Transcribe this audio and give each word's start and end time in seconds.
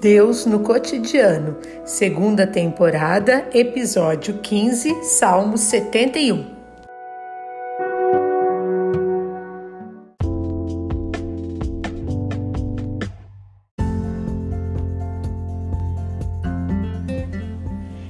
Deus 0.00 0.46
no 0.46 0.60
cotidiano, 0.60 1.58
segunda 1.84 2.46
temporada, 2.46 3.46
episódio 3.52 4.38
15, 4.38 5.04
Salmo 5.04 5.58
71. 5.58 6.46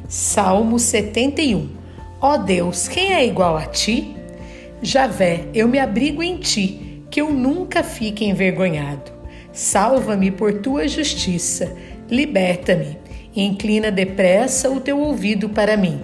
Salmo 0.06 0.78
71. 0.78 1.70
Ó 2.20 2.36
Deus, 2.36 2.86
quem 2.86 3.14
é 3.14 3.26
igual 3.26 3.56
a 3.56 3.66
ti? 3.66 4.14
Javé, 4.80 5.48
eu 5.52 5.66
me 5.66 5.80
abrigo 5.80 6.22
em 6.22 6.36
ti, 6.36 7.02
que 7.10 7.20
eu 7.20 7.32
nunca 7.32 7.82
fique 7.82 8.24
envergonhado. 8.24 9.19
Salva-me 9.52 10.30
por 10.30 10.54
tua 10.54 10.86
justiça, 10.86 11.74
liberta-me, 12.08 12.98
e 13.34 13.42
inclina 13.42 13.90
depressa 13.90 14.70
o 14.70 14.80
teu 14.80 14.98
ouvido 14.98 15.48
para 15.48 15.76
mim. 15.76 16.00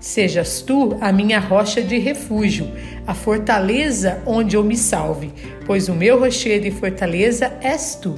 Sejas 0.00 0.60
tu 0.60 0.96
a 1.00 1.10
minha 1.12 1.38
rocha 1.38 1.82
de 1.82 1.98
refúgio, 1.98 2.70
a 3.06 3.14
fortaleza 3.14 4.22
onde 4.26 4.56
eu 4.56 4.62
me 4.62 4.76
salve, 4.76 5.32
pois 5.64 5.88
o 5.88 5.94
meu 5.94 6.20
rochedo 6.20 6.66
e 6.66 6.70
fortaleza 6.70 7.52
és 7.62 7.94
tu. 7.94 8.16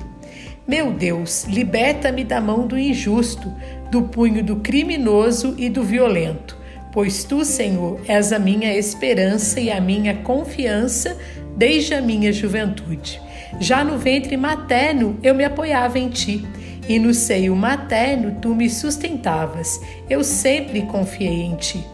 Meu 0.66 0.91
Deus, 0.91 1.45
liberta-me 1.45 2.24
da 2.24 2.41
mão 2.41 2.66
do 2.66 2.77
injusto, 2.77 3.52
do 3.91 4.02
punho 4.02 4.43
do 4.43 4.57
criminoso 4.57 5.55
e 5.57 5.69
do 5.69 5.85
violento, 5.85 6.59
pois 6.93 7.23
tu, 7.23 7.45
Senhor, 7.45 8.01
és 8.09 8.33
a 8.33 8.38
minha 8.38 8.77
esperança 8.77 9.61
e 9.61 9.71
a 9.71 9.80
minha 9.80 10.16
confiança 10.16 11.16
desde 11.57 11.95
a 11.95 12.02
minha 12.02 12.33
juventude. 12.33 13.23
Já 13.61 13.85
no 13.85 13.99
ventre 13.99 14.37
materno 14.37 15.19
eu 15.23 15.35
me 15.35 15.45
apoiava 15.45 15.99
em 15.99 16.09
ti, 16.09 16.47
e 16.89 16.99
no 16.99 17.13
seio 17.13 17.55
materno 17.57 18.38
tu 18.41 18.55
me 18.55 18.71
sustentavas. 18.71 19.80
Eu 20.09 20.23
sempre 20.23 20.83
confiei 20.83 21.43
em 21.43 21.57
ti. 21.57 21.85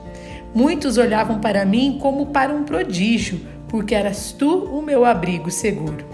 Muitos 0.55 0.98
olhavam 0.98 1.41
para 1.41 1.64
mim 1.64 1.98
como 2.00 2.27
para 2.27 2.53
um 2.53 2.64
prodígio, 2.64 3.41
porque 3.69 3.94
eras 3.94 4.33
tu 4.33 4.64
o 4.67 4.83
meu 4.83 5.05
abrigo 5.05 5.50
seguro. 5.50 6.05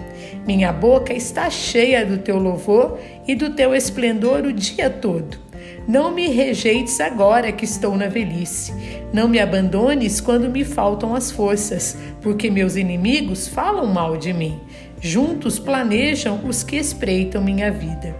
Minha 0.47 0.71
boca 0.71 1.13
está 1.13 1.49
cheia 1.49 2.05
do 2.05 2.17
teu 2.17 2.37
louvor 2.37 2.97
e 3.27 3.35
do 3.35 3.49
teu 3.49 3.75
esplendor 3.75 4.45
o 4.45 4.53
dia 4.53 4.89
todo. 4.89 5.48
Não 5.89 6.11
me 6.11 6.27
rejeites 6.27 6.99
agora 6.99 7.51
que 7.51 7.65
estou 7.65 7.97
na 7.97 8.07
velhice. 8.07 8.71
Não 9.11 9.27
me 9.27 9.39
abandones 9.39 10.21
quando 10.21 10.47
me 10.47 10.63
faltam 10.63 11.15
as 11.15 11.31
forças, 11.31 11.97
porque 12.21 12.51
meus 12.51 12.75
inimigos 12.75 13.47
falam 13.47 13.87
mal 13.87 14.15
de 14.15 14.31
mim. 14.31 14.59
Juntos 15.01 15.57
planejam 15.57 16.41
os 16.47 16.61
que 16.61 16.75
espreitam 16.75 17.41
minha 17.41 17.71
vida. 17.71 18.15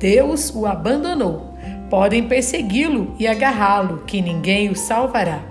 Deus 0.00 0.52
o 0.52 0.66
abandonou. 0.66 1.54
Podem 1.88 2.24
persegui-lo 2.24 3.14
e 3.20 3.28
agarrá-lo, 3.28 4.02
que 4.04 4.20
ninguém 4.20 4.68
o 4.68 4.74
salvará. 4.74 5.44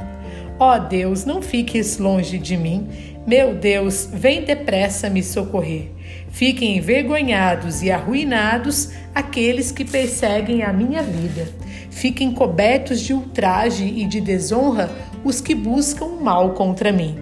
Ó 0.60 0.76
oh 0.76 0.78
Deus, 0.78 1.24
não 1.24 1.42
fiques 1.42 1.98
longe 1.98 2.38
de 2.38 2.58
mim. 2.58 2.90
Meu 3.26 3.56
Deus, 3.56 4.10
vem 4.12 4.44
depressa 4.44 5.10
me 5.10 5.24
socorrer. 5.24 5.90
Fiquem 6.30 6.78
envergonhados 6.78 7.82
e 7.82 7.92
arruinados 7.92 8.92
aqueles 9.14 9.72
que 9.72 9.84
perseguem 9.84 10.64
a 10.64 10.72
minha 10.72 11.04
vida. 11.04 11.48
Fiquem 11.90 12.32
cobertos 12.32 13.02
de 13.02 13.14
ultraje 13.14 13.86
e 13.86 14.06
de 14.06 14.22
desonra 14.22 14.90
os 15.24 15.42
que 15.42 15.54
buscam 15.54 16.20
mal 16.22 16.52
contra 16.52 16.92
mim. 16.92 17.18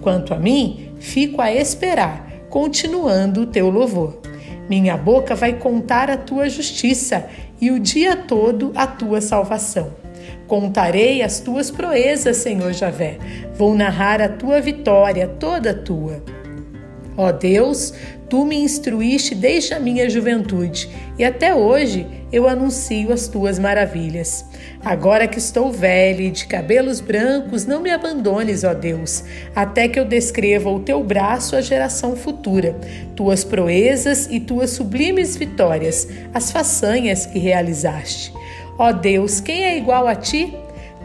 Quanto 0.00 0.32
a 0.32 0.38
mim, 0.38 0.90
fico 1.00 1.40
a 1.40 1.52
esperar 1.52 2.24
continuando 2.54 3.40
o 3.40 3.46
teu 3.46 3.68
louvor. 3.68 4.20
Minha 4.68 4.96
boca 4.96 5.34
vai 5.34 5.54
contar 5.54 6.08
a 6.08 6.16
tua 6.16 6.48
justiça 6.48 7.26
e 7.60 7.72
o 7.72 7.80
dia 7.80 8.14
todo 8.14 8.70
a 8.76 8.86
tua 8.86 9.20
salvação. 9.20 9.92
Contarei 10.46 11.20
as 11.20 11.40
tuas 11.40 11.68
proezas, 11.68 12.36
Senhor 12.36 12.72
Javé. 12.72 13.18
Vou 13.56 13.74
narrar 13.74 14.22
a 14.22 14.28
tua 14.28 14.60
vitória, 14.60 15.26
toda 15.26 15.74
tua. 15.74 16.22
Ó 17.16 17.30
Deus, 17.30 17.94
Tu 18.34 18.44
me 18.44 18.56
instruíste 18.56 19.32
desde 19.32 19.74
a 19.74 19.78
minha 19.78 20.10
juventude 20.10 20.88
e 21.16 21.24
até 21.24 21.54
hoje 21.54 22.04
eu 22.32 22.48
anuncio 22.48 23.12
as 23.12 23.28
tuas 23.28 23.60
maravilhas. 23.60 24.44
Agora 24.84 25.28
que 25.28 25.38
estou 25.38 25.70
velha 25.70 26.22
e 26.22 26.32
de 26.32 26.46
cabelos 26.46 27.00
brancos, 27.00 27.64
não 27.64 27.80
me 27.80 27.90
abandones, 27.90 28.64
ó 28.64 28.74
Deus, 28.74 29.22
até 29.54 29.86
que 29.86 30.00
eu 30.00 30.04
descreva 30.04 30.68
o 30.68 30.80
teu 30.80 31.04
braço 31.04 31.54
à 31.54 31.60
geração 31.60 32.16
futura, 32.16 32.74
tuas 33.14 33.44
proezas 33.44 34.26
e 34.28 34.40
tuas 34.40 34.70
sublimes 34.70 35.36
vitórias, 35.36 36.08
as 36.34 36.50
façanhas 36.50 37.26
que 37.26 37.38
realizaste. 37.38 38.32
Ó 38.76 38.90
Deus, 38.90 39.38
quem 39.38 39.64
é 39.64 39.78
igual 39.78 40.08
a 40.08 40.16
ti? 40.16 40.56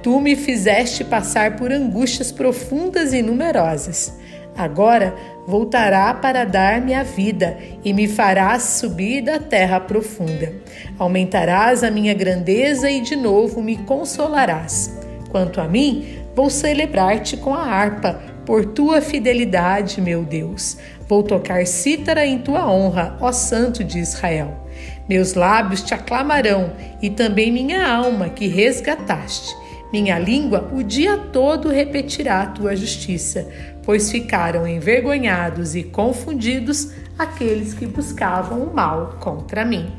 Tu 0.01 0.19
me 0.19 0.35
fizeste 0.35 1.03
passar 1.03 1.57
por 1.57 1.71
angústias 1.71 2.31
profundas 2.31 3.13
e 3.13 3.21
numerosas. 3.21 4.17
Agora 4.59 5.15
voltará 5.47 6.13
para 6.13 6.43
dar-me 6.43 6.93
a 6.93 7.01
vida 7.01 7.57
e 7.81 7.93
me 7.93 8.09
farás 8.09 8.61
subir 8.63 9.21
da 9.21 9.39
terra 9.39 9.79
profunda. 9.79 10.53
Aumentarás 10.97 11.81
a 11.81 11.89
minha 11.89 12.13
grandeza 12.13 12.91
e 12.91 12.99
de 12.99 13.15
novo 13.15 13.61
me 13.61 13.77
consolarás. 13.77 14.99
Quanto 15.29 15.61
a 15.61 15.67
mim, 15.69 16.19
vou 16.35 16.49
celebrar-te 16.49 17.37
com 17.37 17.53
a 17.53 17.63
harpa, 17.63 18.19
por 18.45 18.65
tua 18.65 18.99
fidelidade, 18.99 20.01
meu 20.01 20.25
Deus. 20.25 20.77
Vou 21.07 21.23
tocar 21.23 21.65
cítara 21.65 22.25
em 22.25 22.39
tua 22.39 22.69
honra, 22.69 23.15
ó 23.21 23.31
Santo 23.31 23.81
de 23.81 23.97
Israel. 23.97 24.67
Meus 25.07 25.35
lábios 25.35 25.83
te 25.83 25.93
aclamarão 25.93 26.73
e 27.01 27.09
também 27.09 27.49
minha 27.49 27.87
alma 27.87 28.27
que 28.27 28.47
resgataste. 28.47 29.55
Minha 29.91 30.19
língua 30.19 30.69
o 30.71 30.83
dia 30.83 31.17
todo 31.17 31.69
repetirá 31.69 32.43
a 32.43 32.45
tua 32.45 32.75
justiça, 32.75 33.47
pois 33.83 34.11
ficaram 34.11 34.67
envergonhados 34.67 35.75
e 35.75 35.83
confundidos 35.83 36.91
aqueles 37.17 37.73
que 37.73 37.87
buscavam 37.87 38.61
o 38.61 38.73
mal 38.73 39.17
contra 39.19 39.65
mim. 39.65 39.91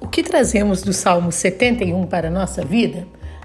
O 0.00 0.06
que 0.06 0.22
trazemos 0.22 0.82
do 0.82 0.92
Salmo 0.92 1.32
71 1.32 2.06
para 2.06 2.28
a 2.28 2.30
nossa 2.30 2.64
vida? 2.64 3.04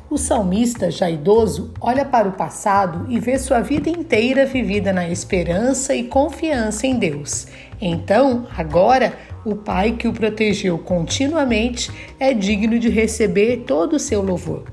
O 0.10 0.18
salmista, 0.18 0.90
já 0.90 1.10
idoso, 1.10 1.72
olha 1.82 2.06
para 2.06 2.30
o 2.30 2.32
passado 2.32 3.06
e 3.12 3.20
vê 3.20 3.38
sua 3.38 3.60
vida 3.60 3.90
inteira 3.90 4.46
vivida 4.46 4.94
na 4.94 5.10
esperança 5.10 5.94
e 5.94 6.06
confiança 6.06 6.88
em 6.88 6.98
Deus. 6.98 7.48
Então, 7.82 8.48
agora, 8.56 9.14
o 9.44 9.54
Pai 9.54 9.92
que 9.92 10.08
o 10.08 10.14
protegeu 10.14 10.78
continuamente 10.78 11.92
é 12.18 12.34
digno 12.34 12.80
de 12.80 12.88
receber 12.88 13.66
todo 13.68 13.98
o 13.98 14.00
seu 14.00 14.22
louvor. 14.22 14.64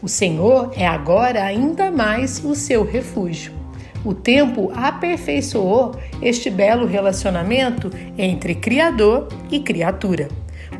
O 0.00 0.08
Senhor 0.08 0.70
é 0.76 0.86
agora 0.86 1.42
ainda 1.42 1.90
mais 1.90 2.44
o 2.44 2.54
seu 2.54 2.84
refúgio. 2.84 3.57
O 4.04 4.14
tempo 4.14 4.72
aperfeiçoou 4.74 5.94
este 6.22 6.50
belo 6.50 6.86
relacionamento 6.86 7.90
entre 8.16 8.54
Criador 8.54 9.28
e 9.50 9.60
criatura. 9.60 10.28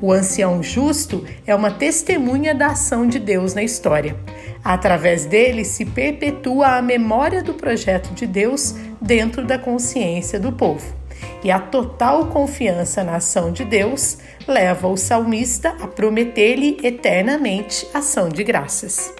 O 0.00 0.12
ancião 0.12 0.62
justo 0.62 1.24
é 1.46 1.54
uma 1.54 1.70
testemunha 1.70 2.54
da 2.54 2.68
ação 2.68 3.06
de 3.06 3.18
Deus 3.18 3.54
na 3.54 3.62
história. 3.62 4.16
Através 4.62 5.24
dele 5.24 5.64
se 5.64 5.84
perpetua 5.84 6.76
a 6.76 6.82
memória 6.82 7.42
do 7.42 7.54
projeto 7.54 8.12
de 8.14 8.26
Deus 8.26 8.74
dentro 9.00 9.44
da 9.44 9.58
consciência 9.58 10.38
do 10.38 10.52
povo. 10.52 10.94
E 11.42 11.50
a 11.50 11.58
total 11.58 12.26
confiança 12.26 13.02
na 13.02 13.16
ação 13.16 13.50
de 13.50 13.64
Deus 13.64 14.18
leva 14.46 14.86
o 14.86 14.96
salmista 14.96 15.70
a 15.80 15.86
prometer-lhe 15.88 16.78
eternamente 16.82 17.86
ação 17.92 18.28
de 18.28 18.44
graças. 18.44 19.12